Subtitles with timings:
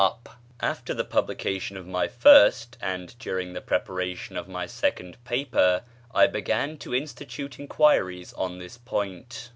[0.01, 5.23] [page xix] After the publication of my first, and during the preparation of my second
[5.25, 9.49] paper, I began to institute enquiries on this point.